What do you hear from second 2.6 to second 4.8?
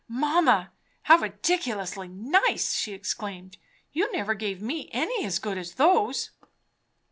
she exclaimed. "You never gave